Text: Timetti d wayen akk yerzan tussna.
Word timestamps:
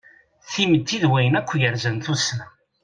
Timetti 0.51 0.97
d 1.03 1.05
wayen 1.09 1.37
akk 1.39 1.49
yerzan 1.61 1.97
tussna. 2.05 2.47